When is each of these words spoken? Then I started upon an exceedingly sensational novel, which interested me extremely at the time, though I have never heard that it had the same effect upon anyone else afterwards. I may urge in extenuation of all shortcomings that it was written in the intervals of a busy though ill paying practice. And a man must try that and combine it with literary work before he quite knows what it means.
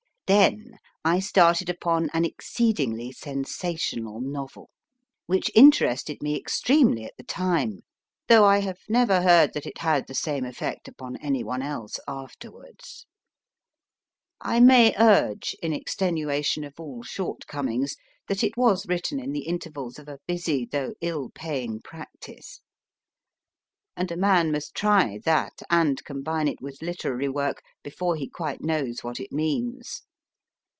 Then 0.27 0.77
I 1.03 1.19
started 1.19 1.69
upon 1.69 2.09
an 2.13 2.23
exceedingly 2.23 3.11
sensational 3.11 4.21
novel, 4.21 4.69
which 5.25 5.51
interested 5.53 6.21
me 6.23 6.37
extremely 6.37 7.03
at 7.03 7.17
the 7.17 7.23
time, 7.25 7.79
though 8.29 8.45
I 8.45 8.59
have 8.59 8.77
never 8.87 9.21
heard 9.23 9.51
that 9.51 9.65
it 9.65 9.79
had 9.79 10.07
the 10.07 10.15
same 10.15 10.45
effect 10.45 10.87
upon 10.87 11.17
anyone 11.17 11.61
else 11.61 11.99
afterwards. 12.07 13.05
I 14.39 14.61
may 14.61 14.95
urge 14.97 15.53
in 15.61 15.73
extenuation 15.73 16.63
of 16.63 16.79
all 16.79 17.03
shortcomings 17.03 17.97
that 18.29 18.41
it 18.41 18.55
was 18.55 18.87
written 18.87 19.19
in 19.19 19.33
the 19.33 19.45
intervals 19.45 19.99
of 19.99 20.07
a 20.07 20.19
busy 20.27 20.63
though 20.65 20.93
ill 21.01 21.29
paying 21.35 21.81
practice. 21.81 22.61
And 23.97 24.09
a 24.09 24.15
man 24.15 24.53
must 24.53 24.75
try 24.75 25.19
that 25.25 25.61
and 25.69 26.01
combine 26.05 26.47
it 26.47 26.61
with 26.61 26.81
literary 26.81 27.27
work 27.27 27.61
before 27.83 28.15
he 28.15 28.29
quite 28.29 28.61
knows 28.63 29.03
what 29.03 29.19
it 29.19 29.33
means. 29.33 30.03